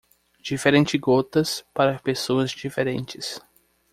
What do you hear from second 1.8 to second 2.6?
pessoas